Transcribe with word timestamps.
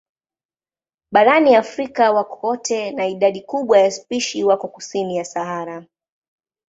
Barani 1.11 1.55
Afrika 1.55 2.11
wako 2.11 2.35
kote 2.35 2.91
na 2.91 3.07
idadi 3.07 3.41
kubwa 3.41 3.79
ya 3.79 3.91
spishi 3.91 4.43
wako 4.43 4.67
kusini 4.67 5.17
ya 5.17 5.25
Sahara. 5.25 5.85